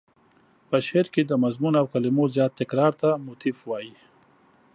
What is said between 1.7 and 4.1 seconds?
او کلمو زیات تکرار ته موتیف وايي.